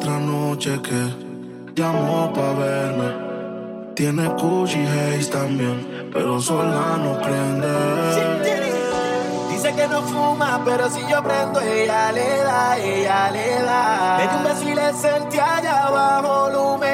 [0.00, 1.14] Otra noche que
[1.74, 3.92] llamó pa' verme.
[3.94, 7.68] Tiene Gucci Haze también, pero sola no prende.
[9.50, 14.16] Dice que no fuma, pero si yo prendo, ella le da, ella le da.
[14.16, 16.89] Me un beso y le sentí allá abajo la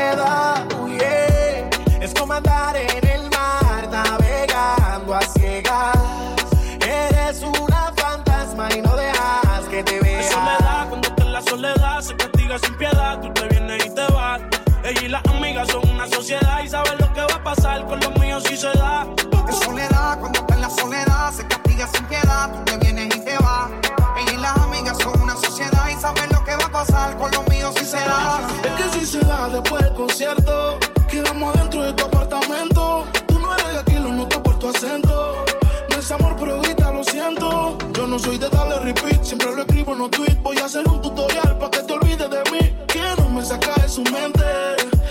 [30.17, 30.79] concierto,
[31.11, 33.05] quedamos dentro de tu apartamento.
[33.29, 35.45] Tú no eres de aquí, lo noto por tu acento.
[35.91, 37.77] No es amor, pero ahorita lo siento.
[37.93, 40.43] Yo no soy de darle repeat, siempre lo escribo en los tweets.
[40.43, 42.75] Voy a hacer un tutorial para que te olvides de mí.
[42.89, 44.43] Que no me saca de su mente.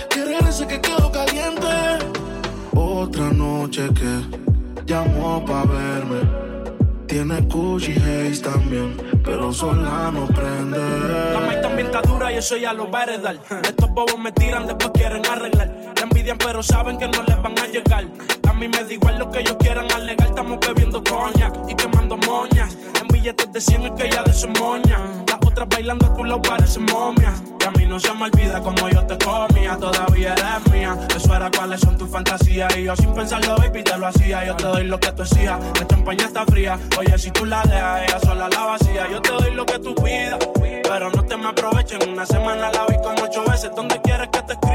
[0.09, 1.67] Que ese que quedo caliente.
[2.73, 4.25] Otra noche que
[4.87, 6.34] llamó pa' verme.
[7.15, 10.77] Tiene Gucci Haze también, pero sola no prende.
[11.31, 13.39] La maíz también está dura y eso ya lo va a heredar.
[13.63, 15.93] Estos bobos me tiran, después quieren arreglar.
[16.33, 18.05] Pero saben que no les van a llegar.
[18.49, 20.27] A mí me da igual lo que ellos quieran alegar.
[20.27, 22.75] Estamos bebiendo coña y quemando moñas.
[22.99, 24.99] En billetes de 100 es que ya de su moña.
[25.27, 27.43] Las otras bailando a tu lado parecen momias.
[27.59, 29.77] Y a mí no se me olvida como yo te comía.
[29.77, 30.97] Todavía eres mía.
[31.15, 32.75] Eso era cuáles son tus fantasías.
[32.75, 34.45] Y yo sin pensarlo, baby, te lo hacía.
[34.45, 35.59] Yo te doy lo que tú decías.
[35.79, 36.79] La champaña está fría.
[36.97, 39.07] Oye, si tú la dejas, ella sola la vacía.
[39.11, 40.39] Yo te doy lo que tú pidas.
[40.55, 42.09] Pero no te me aprovechen.
[42.09, 43.69] Una semana la vi como ocho veces.
[43.75, 44.74] ¿Dónde quieres que te escriba?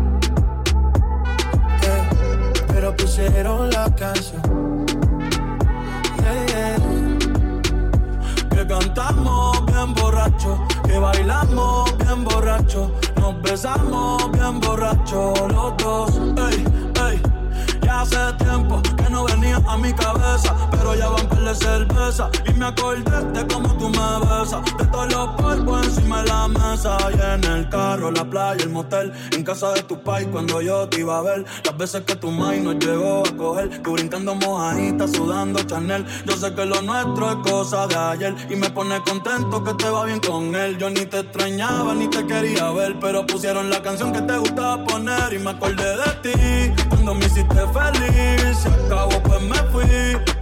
[2.81, 4.41] pero pusieron la canción.
[8.49, 16.09] Que cantamos bien borracho, que bailamos bien borracho, nos besamos bien borracho los dos.
[16.49, 16.65] Ey,
[17.07, 17.21] ey,
[17.83, 22.53] ya hace tiempo que no venía a mi cabeza, pero ya van la cerveza y
[22.53, 26.97] me acordé de cómo tú me besas, de todos los polvos encima de la mesa
[27.11, 30.87] y en el carro, la playa, el motel, en casa de tu pai cuando yo
[30.87, 34.33] te iba a ver, las veces que tu mai nos llegó a coger, tú brincando
[34.35, 39.01] mojadita, sudando Chanel, yo sé que lo nuestro es cosa de ayer y me pone
[39.01, 42.97] contento que te va bien con él, yo ni te extrañaba ni te quería ver,
[43.01, 47.25] pero pusieron la canción que te gustaba poner y me acordé de ti, cuando me
[47.25, 50.30] hiciste feliz, se acabó pues me fui,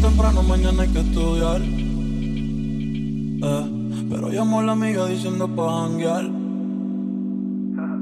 [0.00, 1.60] Temprano, mañana hay que estudiar.
[3.42, 3.64] Eh,
[4.10, 6.24] pero llamó a la amiga diciendo pa' janguear.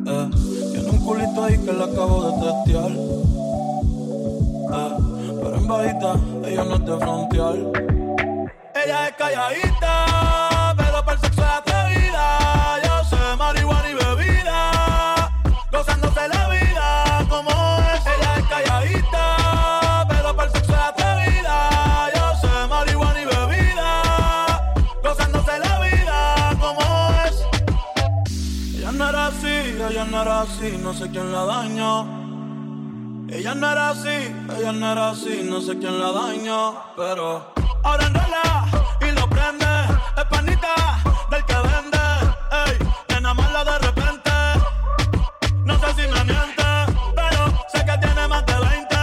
[0.06, 0.30] Eh,
[0.72, 2.90] tiene un culito ahí que la acabo de testear.
[4.70, 4.92] Eh,
[5.42, 6.14] pero en bajita,
[6.46, 7.56] ella no es de frontear.
[8.74, 10.27] Ella es calladita,
[30.82, 32.06] no sé quién la dañó.
[33.28, 37.52] Ella no era así, ella no era así, no sé quién la dañó, pero
[37.82, 38.66] ahora enrola
[39.00, 39.66] y lo prende,
[40.16, 40.74] es panita
[41.30, 41.98] del que vende,
[42.66, 42.78] ey,
[43.20, 44.30] nada mala de repente,
[45.64, 46.64] no sé si me miente,
[47.14, 48.96] pero sé que tiene más de 20,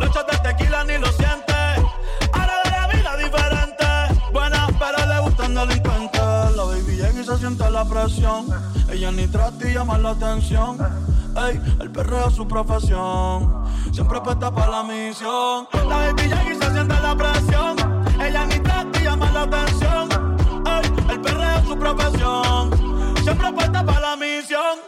[0.00, 1.54] los shots de tequila ni lo siente,
[2.32, 3.86] ahora de la vida diferente,
[4.32, 8.46] buena pero le gustan delincuentes, la baby llega y se siente la presión,
[8.92, 10.76] ella ni trata y llama la atención,
[11.48, 16.70] ey, el perreo es su profesión, siempre puesta para la misión, la baby y se
[16.72, 17.76] siente la presión,
[18.20, 20.08] ella ni trata y llama la atención,
[20.66, 24.78] ey, el perreo es su profesión, siempre puesta para la misión,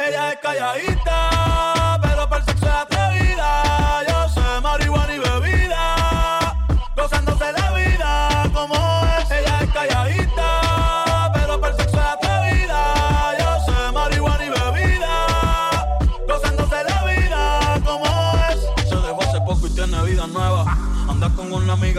[0.00, 1.51] ella es calladita,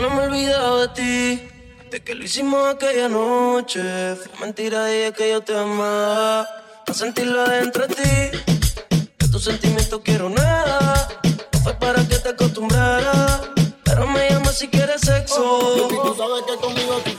[0.00, 1.48] No me he olvidado de ti,
[1.90, 3.80] de que lo hicimos aquella noche.
[4.16, 6.48] Fue mentira de que yo te amaba,
[6.86, 8.38] para sentirlo adentro de ti.
[9.18, 11.08] De tus sentimientos quiero nada,
[11.52, 13.40] no fue para que te acostumbrara.
[13.84, 15.88] Pero me llama si quieres sexo.
[17.04, 17.10] Y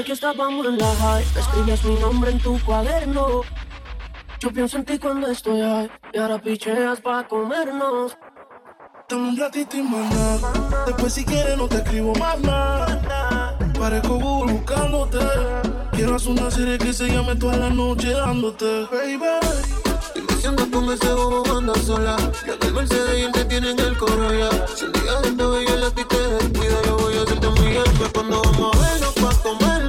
[0.00, 3.42] Desde que estábamos en la high, escribías mi nombre en tu cuaderno.
[4.38, 8.16] Yo pienso en ti cuando estoy high, y ahora picheas pa' comernos.
[9.10, 10.38] Dame un ratito y nada.
[10.86, 13.58] Después si quieres no te escribo más nada.
[13.78, 15.18] Parezco Google buscándote.
[15.92, 19.20] Quiero hacer una serie que se llame toda la noche dándote, baby.
[20.14, 22.16] Y me siento con ese bobo anda sola.
[22.46, 24.66] Ya que el Mercedes y él te tienen el coro ya.
[24.66, 27.66] Si un día de esta bella la ti te descuida, yo voy a hacerte muy
[27.66, 27.84] bien.
[27.98, 29.79] Pues cuando vamos a vernos pa' comerlo.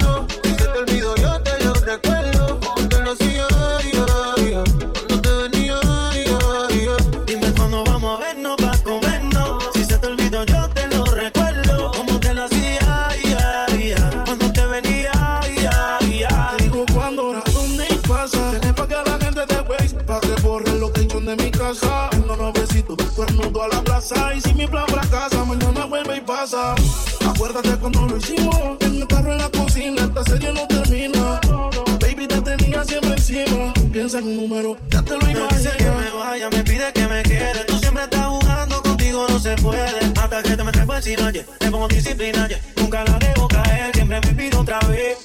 [34.23, 34.77] un número.
[34.89, 35.71] Ya te lo imaginé.
[35.77, 37.65] que me vaya, me pide que me quede.
[37.67, 39.99] Tú siempre estás jugando, contigo no se puede.
[40.19, 41.45] Hasta que te me por encima, yeah.
[41.59, 42.59] Te pongo disciplina, yeah.
[42.77, 45.17] Nunca la debo caer, siempre me pido otra vez.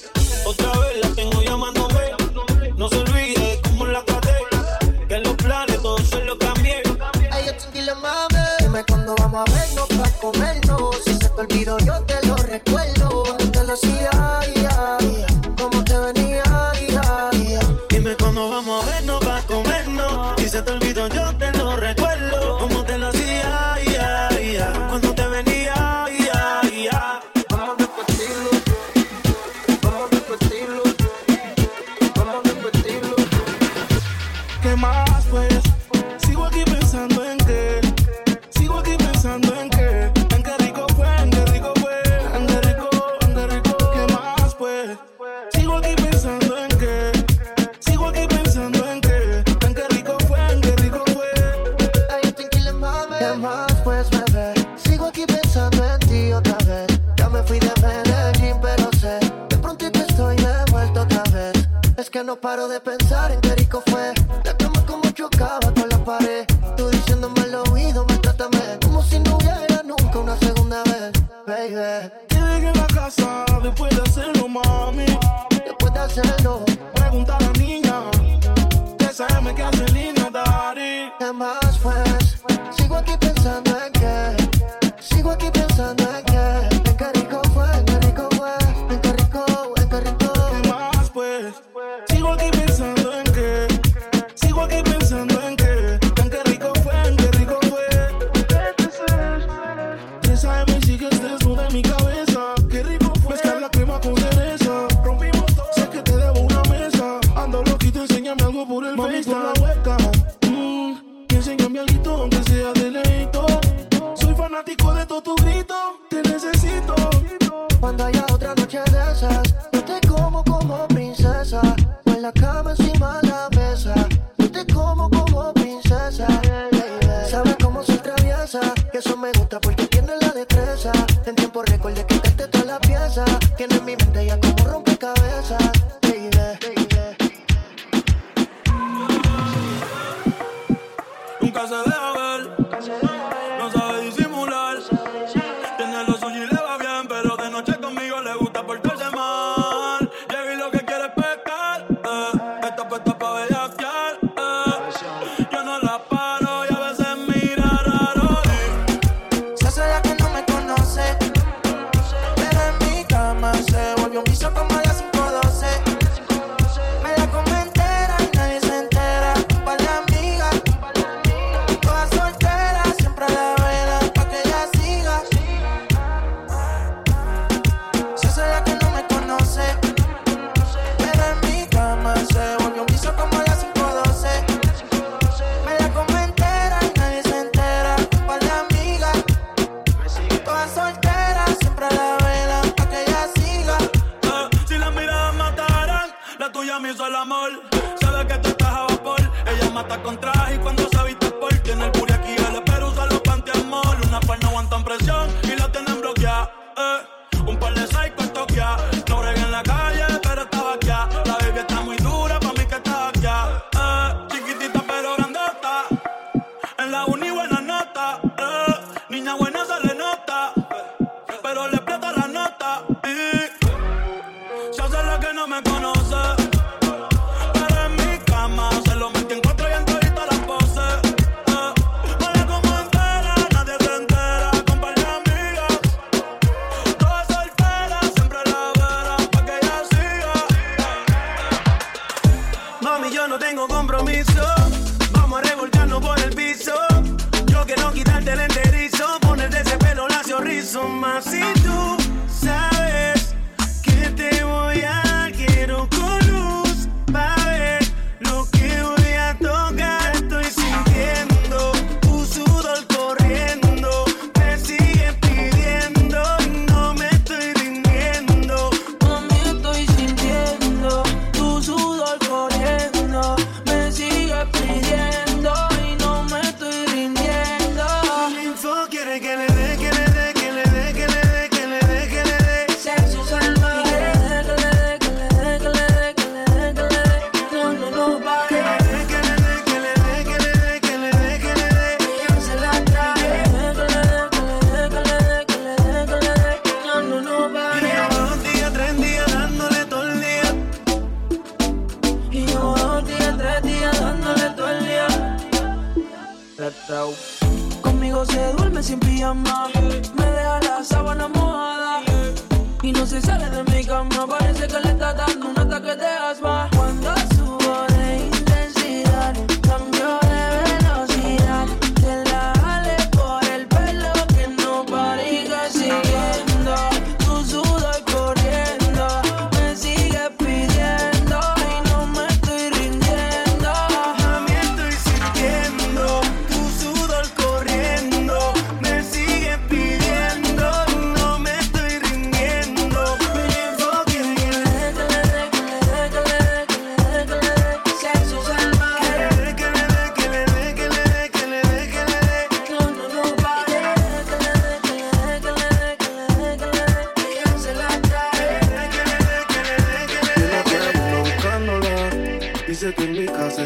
[0.45, 0.86] Otra vez.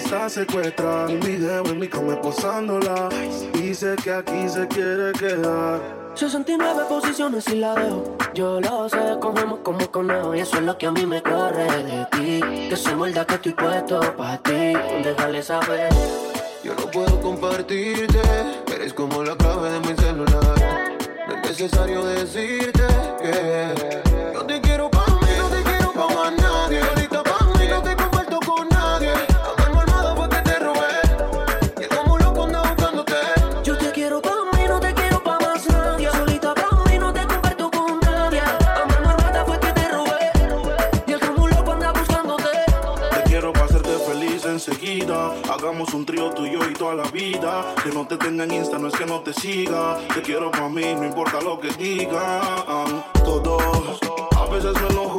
[0.04, 1.08] Está secuestrada.
[1.08, 3.10] Un video en mi cama posándola.
[3.54, 5.80] Dice que aquí se quiere quedar.
[6.16, 8.18] 69 posiciones y la dejo.
[8.34, 10.36] Yo lo sé, cogemos como conejo.
[10.36, 12.68] Y eso es lo que a mí me corre de ti.
[12.70, 14.74] Que soy muerda que estoy puesto para ti.
[15.04, 15.90] Déjale saber.
[16.64, 18.22] Yo no puedo compartirte,
[18.74, 20.98] eres como la clave de mi celular.
[21.28, 22.84] No es necesario decirte
[23.22, 24.11] que
[47.84, 49.98] Que no te tenga en Insta, no es que no te siga.
[50.14, 53.04] Te quiero para mí, no importa lo que digan.
[53.24, 54.00] Todos,
[54.38, 55.18] a veces me enojo.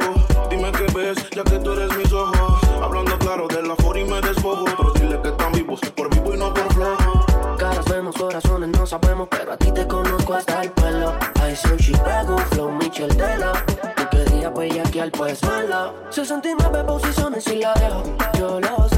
[0.49, 2.63] Dime qué ves, ya que tú eres mis ojos.
[2.81, 4.63] Hablando claro de la for y me despojo.
[4.63, 7.25] Pero dile que están vivos, por vivo y no por flojo.
[7.57, 11.13] Caras vemos, corazones no sabemos, pero a ti te conozco hasta el pelo.
[11.45, 13.51] I soy Chicago, Flow Michel Tela.
[13.97, 15.93] Tú querías bellaquear, pues mala.
[16.09, 18.03] 69 posiciones y la dejo.
[18.39, 18.92] Yo lo sé,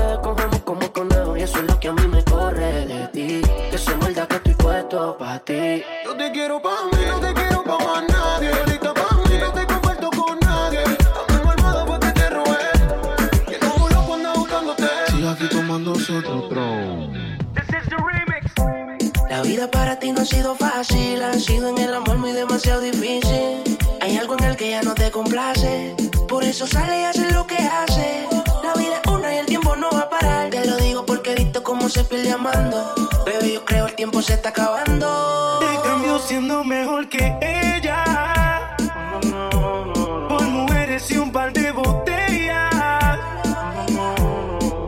[5.45, 5.83] ti.
[6.03, 8.49] Yo te quiero pa' mí, no te quiero pa' más nadie.
[8.49, 10.79] Ahorita pa' mí, no te comparto con nadie.
[10.81, 12.63] A mano armada fue que te robé.
[13.47, 14.87] Y como loco ando buscándote.
[15.07, 16.49] Sigue aquí tomándose otro
[19.29, 22.81] La vida para ti no ha sido fácil, ha sido en el amor muy demasiado
[22.81, 23.77] difícil.
[24.01, 25.95] Hay algo en el que ya no te complace,
[26.27, 28.27] por eso sale y hace lo que hace.
[28.63, 30.49] La vida es una y el tiempo no va a parar.
[30.49, 33.04] Te lo digo porque he visto cómo se pierde amando.
[33.65, 35.59] Creo el tiempo se está acabando.
[35.59, 38.75] Te cambio siendo mejor que ella.
[40.29, 43.19] Por mujeres y un par de botellas.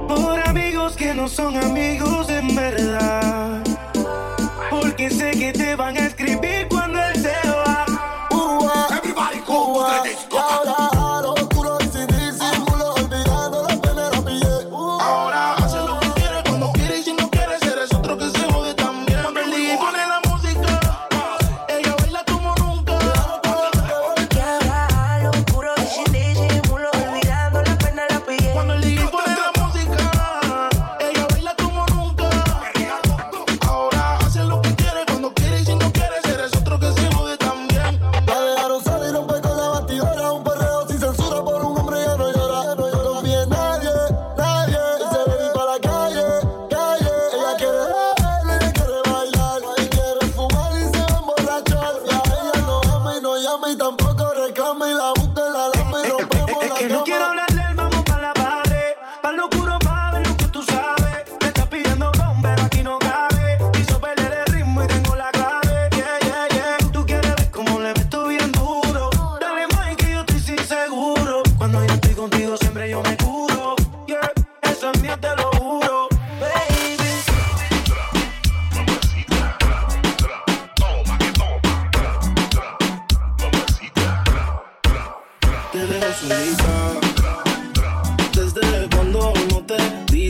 [0.08, 2.16] Por amigos que no son amigos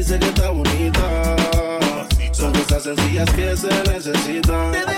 [0.08, 1.36] dice que está bonita.
[2.32, 4.97] Son cosas sencillas que se necesitan.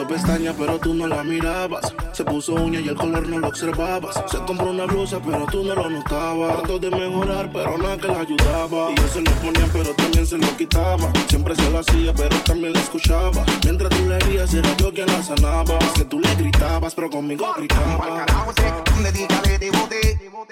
[0.00, 1.92] Puso pestaña, pero tú no la mirabas.
[2.12, 4.22] Se puso uña y el color no lo observabas.
[4.30, 6.58] Se compró una blusa, pero tú no lo notabas.
[6.58, 8.92] Trató de mejorar, pero nada que la ayudaba.
[8.92, 11.12] Y yo se lo ponía, pero también se lo quitaba.
[11.28, 13.44] Siempre se lo hacía, pero también la escuchaba.
[13.64, 15.78] Mientras tú le herías, era yo quien la sanaba.
[15.94, 18.26] que tú le gritabas, pero conmigo gritaba.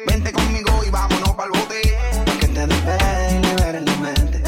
[0.07, 1.83] Vente conmigo y vámonos pa'l bote.
[2.41, 4.48] Que te despegue y libere la mente.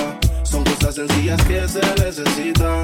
[0.81, 2.83] Cosas sencillas que se necesitan.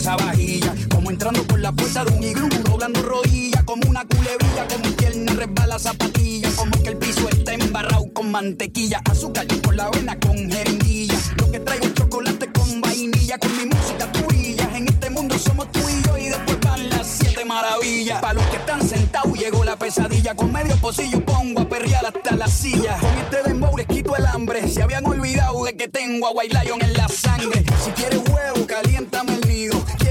[0.00, 4.66] Esa vajilla, como entrando por la puerta de un iglú, doblando rodillas, como una culebrilla,
[4.66, 9.74] como un pierna resbala zapatilla, como que el piso está embarrado con mantequilla, azúcar por
[9.74, 11.18] la vena con jeringuilla.
[11.36, 14.74] Lo que traigo es chocolate con vainilla, con mi música tú brillas.
[14.74, 18.22] En este mundo somos tú y yo y después van las siete maravillas.
[18.22, 22.36] Para los que están sentados llegó la pesadilla, con medio pocillo pongo a perrear hasta
[22.36, 22.96] la silla.
[22.98, 26.58] Con este dembow les quito el hambre, se habían olvidado de que tengo a White
[26.64, 27.62] Lion en la sangre.
[27.84, 29.39] Si quieres huevo, caliéntame.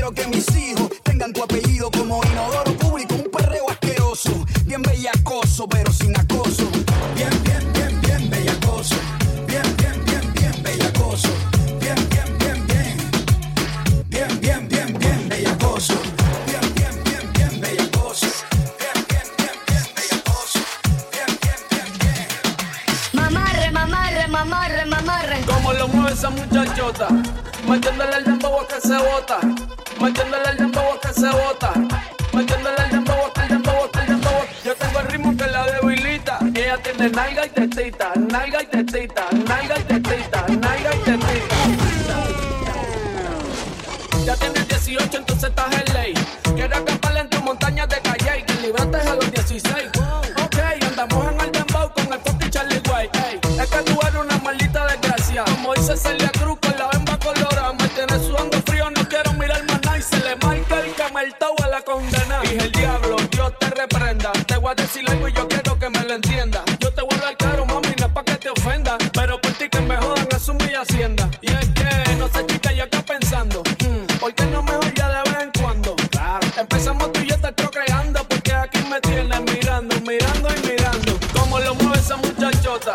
[0.10, 4.46] Quiero que mis hijos tengan tu apellido como inodoro público, un perreo asqueroso.
[4.66, 6.68] Bien bellacoso, pero sin acoso.
[7.16, 8.96] Bien, bien, bien, bien bellacoso.
[9.46, 11.30] Bien, bien, bien, bien bellacoso.
[11.80, 12.98] Bien, bien, bien, bien.
[14.10, 15.94] Bien, bien, bien, bien bellacoso.
[16.48, 18.28] Bien, bien, bien, bien bellacoso.
[18.80, 20.60] Bien, bien, bien, bien bellacoso.
[21.12, 22.28] Bien, bien, bien, bien.
[23.14, 25.42] Mamarre, mamarre, mamarre, mamarre.
[25.46, 27.10] Como lo mueve esa muchachota,
[27.68, 29.40] metiéndole el dembow a que se bota,
[30.02, 31.74] metiéndole el dembow que se bota,
[32.34, 34.42] metiéndole el dembow el dembow el dembow.
[34.64, 39.29] Yo tengo el ritmo que la debilita, ella tiene nalga y tetita, nalga y tetita,
[79.08, 81.20] mirando, mirando y mirando.
[81.34, 82.94] Cómo lo mueve esa muchachota.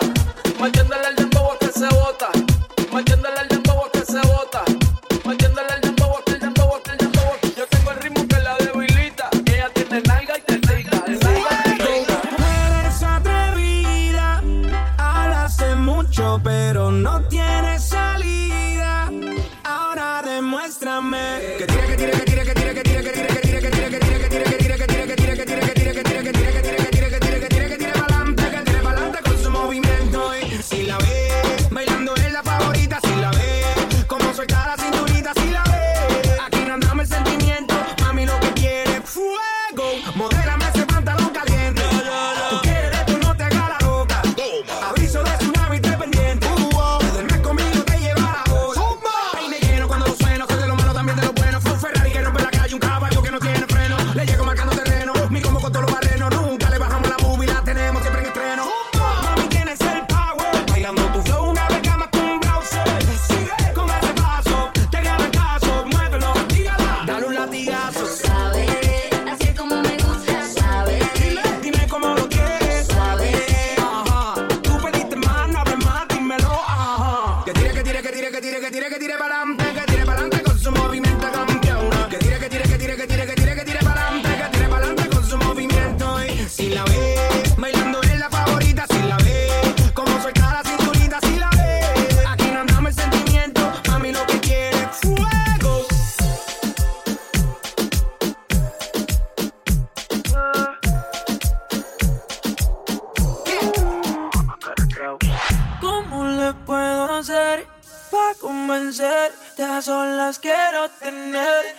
[107.25, 107.67] conocer,
[108.11, 111.75] pa' convencer, a solas quiero tener,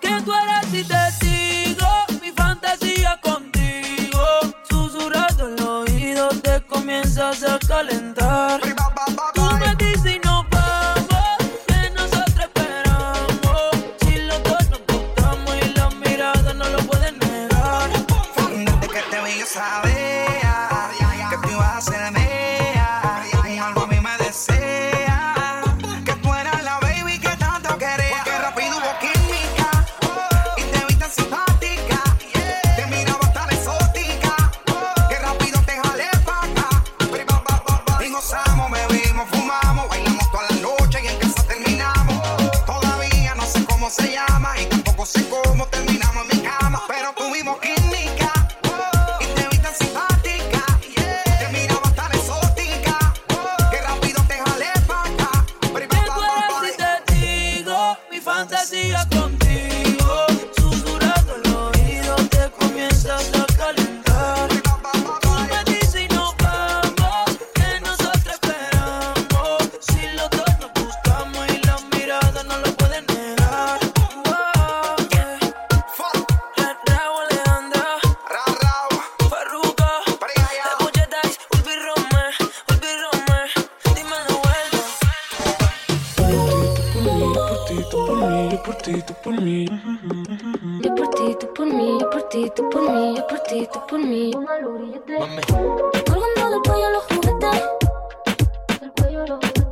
[0.00, 1.88] Que tú eres y testigo,
[2.20, 4.20] mi fantasía contigo.
[4.68, 8.73] Susurrando en los oídos te comienzas a calentar.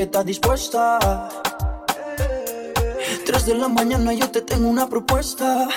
[0.00, 0.98] que está dispuesta.
[3.26, 5.68] Tres de la mañana yo te tengo una propuesta.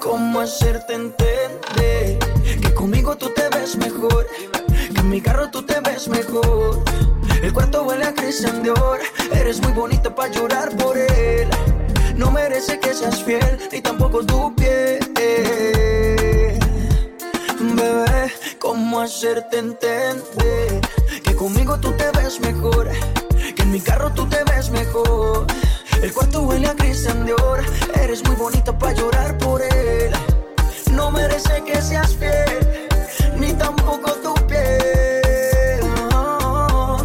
[0.00, 2.18] ¿Cómo hacerte entender
[2.60, 4.26] que conmigo tú te ves mejor?
[4.92, 6.82] Que en mi carro tú te ves mejor.
[7.40, 8.98] El cuarto huele a Christian Dior.
[9.32, 11.48] Eres muy bonita para llorar por él.
[12.16, 14.98] No merece que seas fiel, ni tampoco tu piel.
[17.60, 20.80] Bebé, ¿cómo hacerte entender?
[21.22, 22.88] Que conmigo tú te ves mejor.
[23.68, 25.46] En mi carro tú te ves mejor.
[26.02, 27.62] El cuarto huele a Christian Dior.
[28.02, 30.10] Eres muy bonita para llorar por él.
[30.92, 32.88] No merece que seas fiel,
[33.36, 35.80] ni tampoco tu piel.
[36.10, 36.96] No.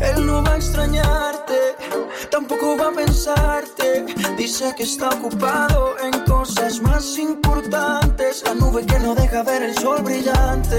[0.00, 1.76] Él no va a extrañarte,
[2.32, 4.06] tampoco va a pensarte.
[4.36, 8.42] Dice que está ocupado en cosas más importantes.
[8.44, 10.78] La nube que no deja ver el sol brillante.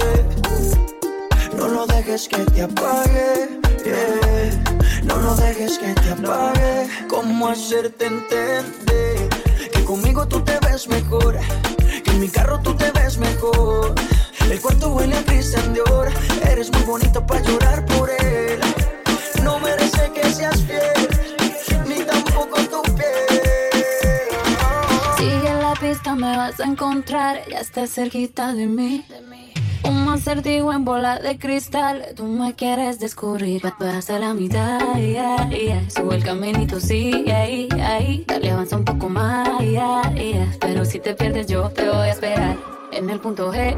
[1.56, 3.62] No lo dejes que te apague.
[3.84, 4.71] yeah.
[5.04, 6.88] No lo dejes que te apague.
[7.08, 9.28] ¿Cómo hacerte entender?
[9.72, 11.38] Que conmigo tú te ves mejor.
[12.04, 13.94] Que en mi carro tú te ves mejor.
[14.50, 16.08] El cuarto huele a Christian Dior.
[16.50, 18.60] Eres muy bonita para llorar por él.
[19.42, 21.08] No merece que seas fiel.
[21.88, 23.84] Ni tampoco tu piel.
[25.18, 27.42] Sigue la pista, me vas a encontrar.
[27.48, 29.04] Ya estás cerquita de mí.
[29.84, 32.04] Un acertijo en bola de cristal.
[32.16, 33.64] Tú me quieres descubrir.
[33.64, 34.80] va- Vas a la mitad.
[34.96, 35.90] yeah, yeah.
[35.90, 38.24] Sube el caminito, sí, ahí, ahí.
[38.26, 39.48] Dale, avanza un poco más.
[39.60, 40.46] yeah, yeah.
[40.60, 42.56] Pero si te pierdes, yo te voy a esperar.
[42.92, 43.76] En el punto G.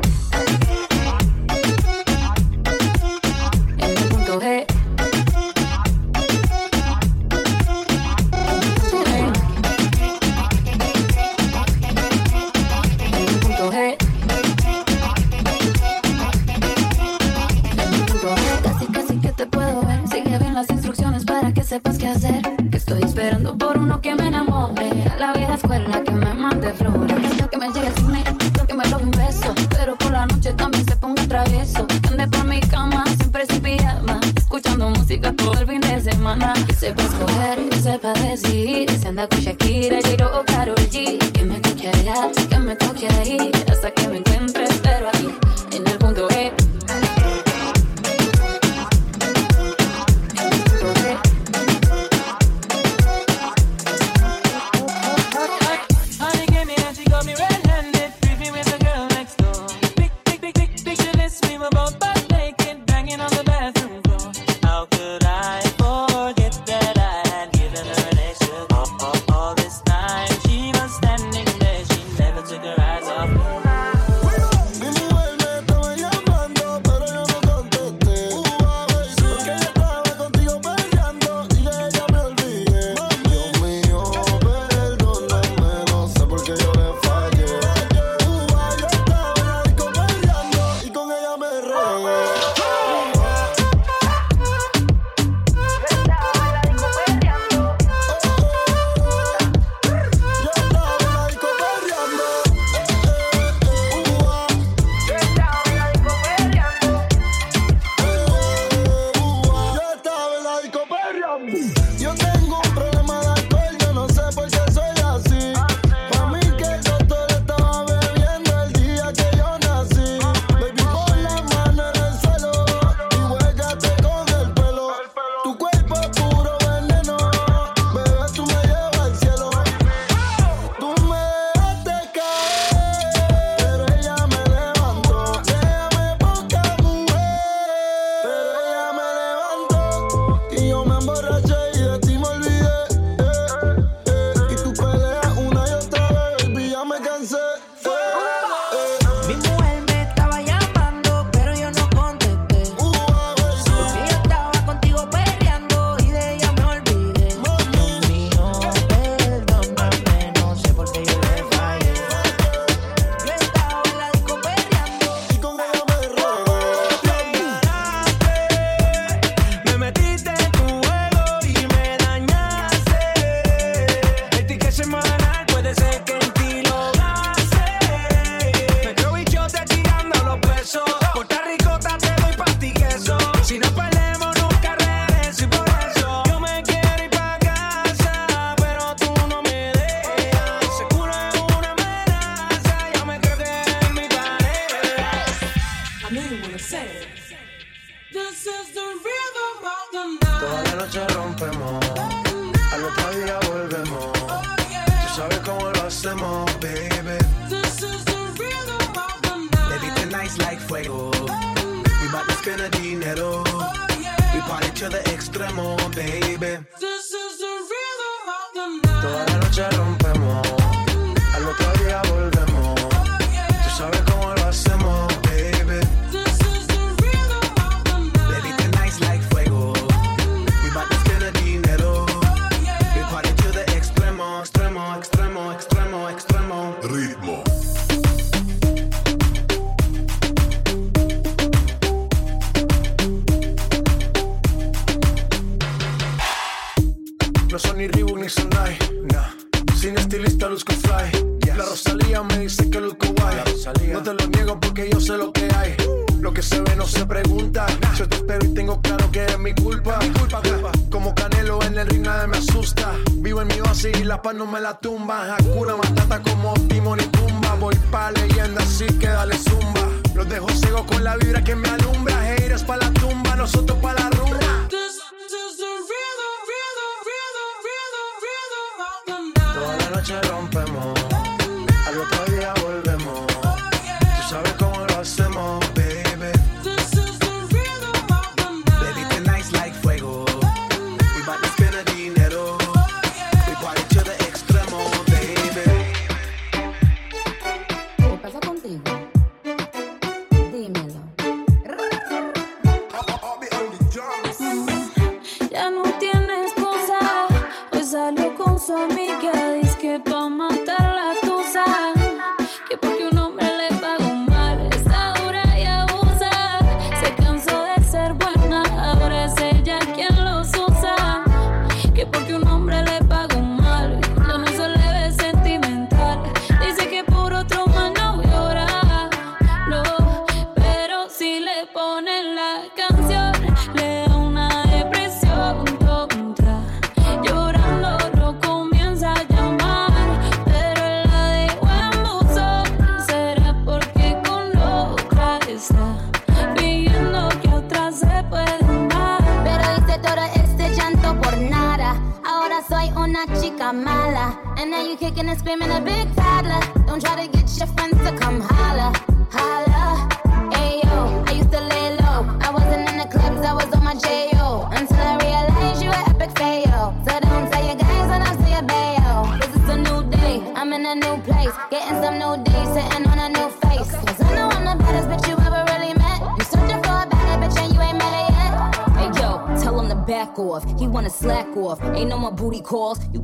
[355.45, 355.94] Screaming a bit.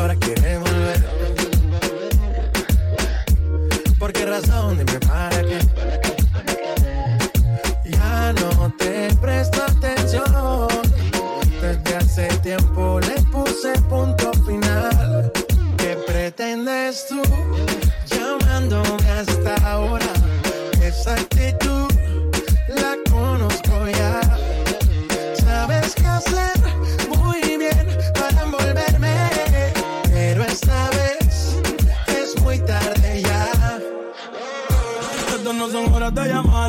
[0.00, 1.04] ahora quiere volver.
[3.98, 4.78] ¿Por qué razón?
[4.78, 6.09] Dime para qué.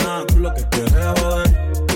[0.00, 1.89] Nada con lo que quieres joder.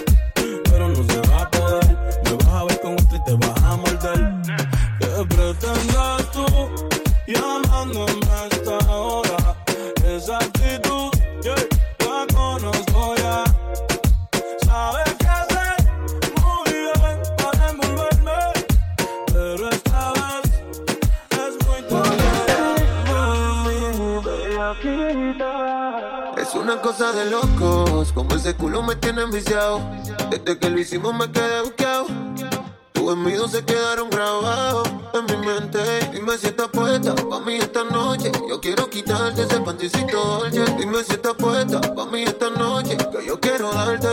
[26.97, 28.13] cosa de locos.
[28.13, 29.81] Como ese culo me tiene enviciado.
[30.31, 32.07] Desde que lo hicimos me quedé buqueado.
[32.93, 35.81] Tus envidios se quedaron grabados en mi mente.
[36.13, 38.31] Dime si estás puesta pa' mí esta noche.
[38.49, 40.65] Yo quiero quitarte ese pantisito dolce.
[40.79, 42.97] Dime si estás puesta pa' mí esta noche.
[42.97, 44.09] Que yo quiero darte.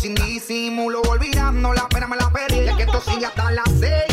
[0.00, 2.68] sin disimulo, olvidando la pena me la perdí.
[2.68, 4.07] Es que esto sigue hasta las seis.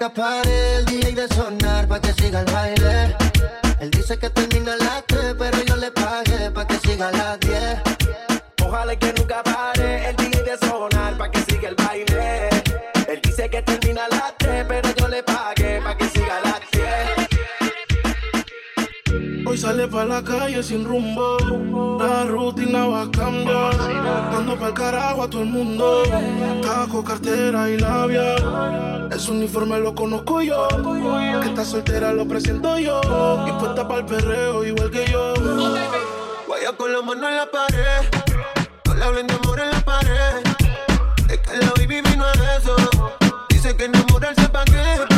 [0.00, 3.14] Nunca pare el DJ de sonar pa' que siga el baile.
[3.80, 7.12] Él dice que termina a las 3, pero yo le pagué pa' que siga a
[7.12, 7.82] las 10.
[8.64, 12.48] Ojalá que nunca pare el DJ de sonar pa' que siga el baile.
[13.08, 16.40] Él dice que termina a las 3, pero yo le pagué pa' que siga a
[16.48, 16.60] las
[19.12, 19.44] 10.
[19.46, 21.69] Hoy sale pa' la calle sin rumbo.
[22.00, 23.76] La rutina va a cambiar.
[24.32, 26.02] Dando pa'l carajo a todo el mundo.
[26.62, 28.36] Taco, cartera y labia.
[29.10, 30.66] Ese uniforme lo conozco yo.
[31.42, 33.00] Que está soltera lo presento yo.
[33.46, 35.34] Y puesta pa'l perreo igual que yo.
[36.48, 38.08] Vaya con la mano en la pared.
[38.86, 40.42] No le hablen de amor en la pared.
[41.28, 42.76] Es que la baby vino a eso.
[43.50, 45.09] Dice que enamorarse pa' qué,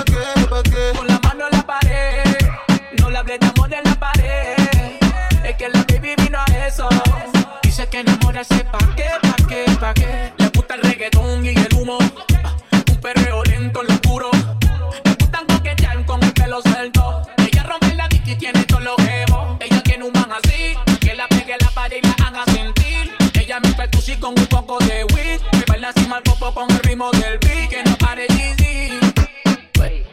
[8.44, 10.32] que enamorarse pa' qué, pa' qué, pa' qué.
[10.38, 11.98] Le gusta el reggaetón y el humo.
[11.98, 14.30] Un perreo lento en lo oscuro.
[15.04, 17.22] Le gustan coquetear con el pelo suelto.
[17.38, 19.56] Ella rompe la dick y tiene todos los jevos.
[19.60, 23.12] Ella tiene un man así, que la pegue la pared y la haga sentir.
[23.34, 25.40] Ella me percusi con un poco de weed.
[25.52, 27.68] Me baila encima el popo con el ritmo del beat.
[27.70, 29.00] Que no pare Yeezy.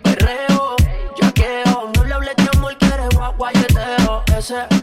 [0.04, 0.76] Perreo,
[1.22, 4.24] yaqueo, no le hables de amor, quiere guaguayeteo.
[4.38, 4.79] Ese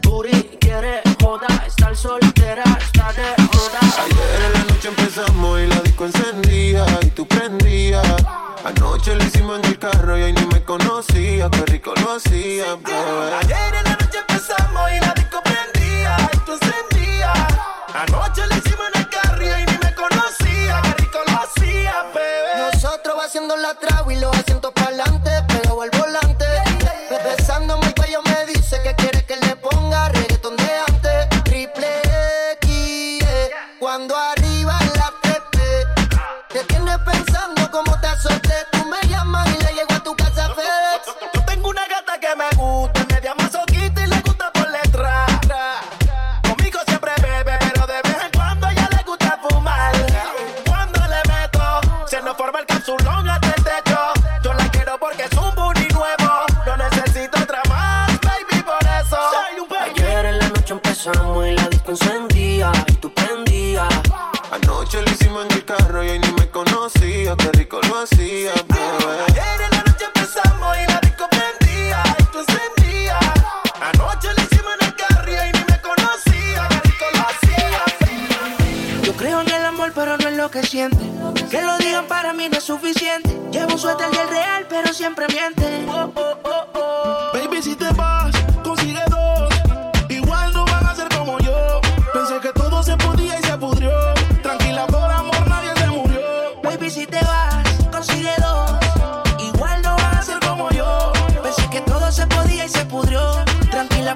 [8.67, 12.75] Anoche lo hicimos en el carro y ahí ni me conocía, qué rico lo hacía,
[12.75, 13.33] bebé.
[13.39, 15.06] Ayer en la noche empezamos y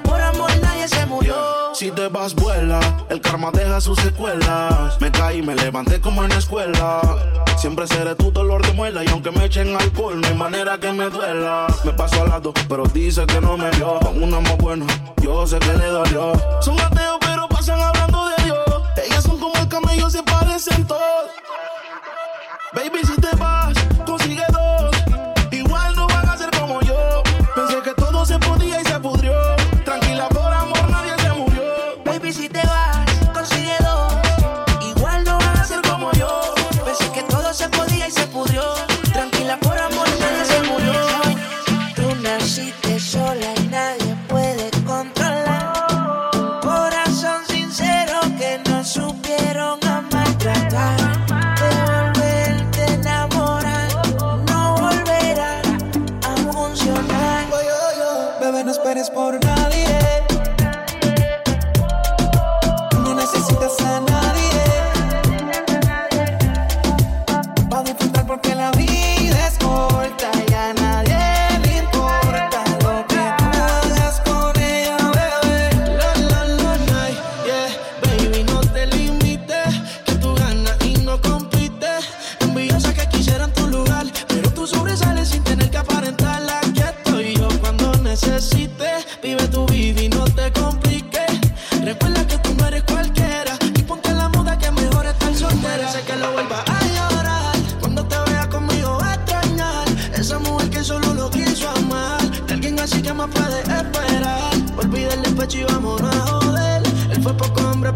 [0.00, 1.34] Por amor, nadie se murió.
[1.74, 2.80] Si te vas, vuela.
[3.10, 4.98] El karma deja sus secuelas.
[5.00, 7.00] Me caí, me levanté como en la escuela.
[7.58, 9.04] Siempre seré tu dolor de muela.
[9.04, 11.66] Y aunque me echen alcohol, no hay manera que me duela.
[11.84, 13.98] Me paso al lado, pero dice que no me vio.
[14.00, 14.86] Con una más buena,
[15.20, 16.32] yo sé que le dolió.
[16.62, 18.58] Son ateos, pero pasan hablando de Dios.
[19.04, 21.02] Ellas son como el camello, se parecen todos.
[22.74, 23.00] Baby,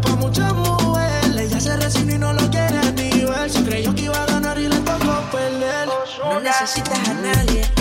[0.07, 1.35] tocó muchas mujeres.
[1.37, 3.49] Ella se resignó y no lo quiere ni ver.
[3.49, 5.87] Se creyó que iba a ganar y le tocó perder.
[6.23, 7.76] No necesitas a nadie.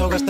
[0.00, 0.22] ahogas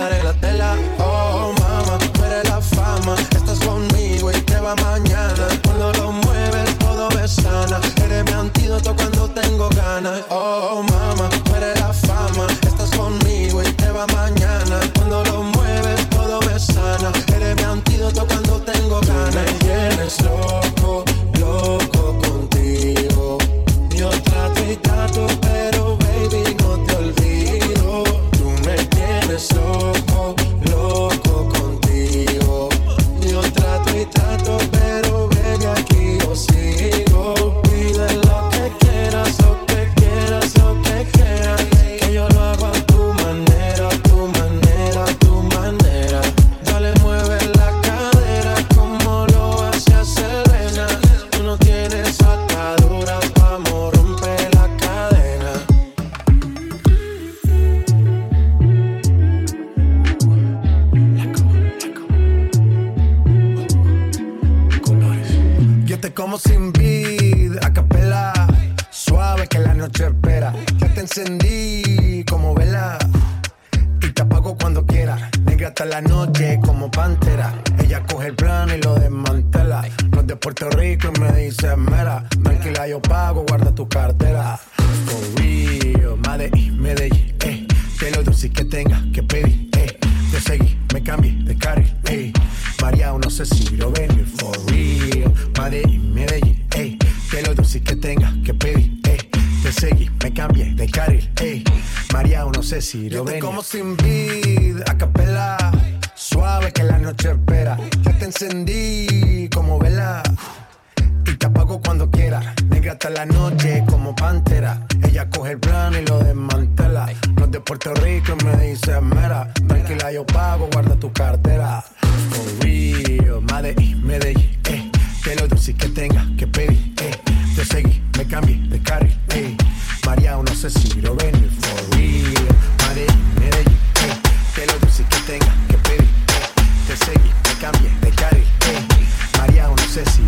[135.29, 138.41] tenga que pedir, eh, te seguí, me cambie, me cargue.
[138.41, 139.37] Eh.
[139.37, 140.23] María o no sé si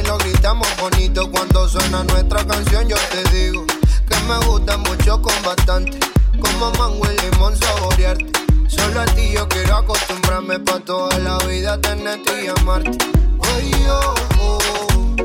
[0.00, 1.30] y lo gritamos bonito.
[1.30, 3.64] Cuando suena nuestra canción, yo te digo
[4.08, 5.98] que me gusta mucho con bastante.
[6.40, 8.26] Como mango y limón saborearte.
[8.68, 12.98] Solo a ti yo quiero acostumbrarme pa' toda la vida tenerte y amarte.
[13.38, 15.16] Oye, oh, oh,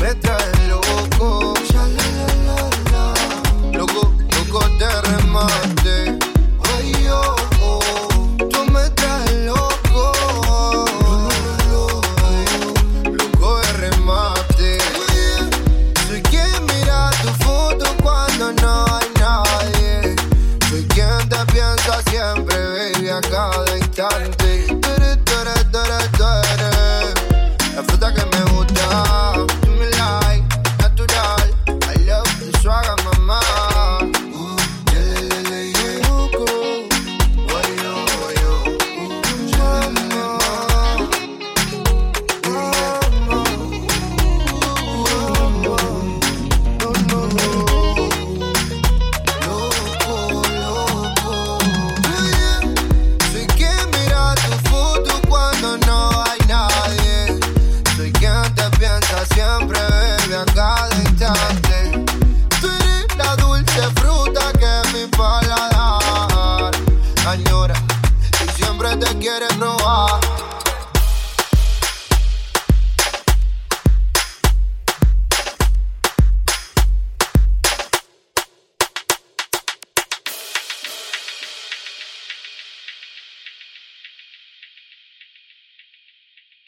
[0.00, 1.54] me traes loco.
[3.72, 6.07] Loco, loco de remate.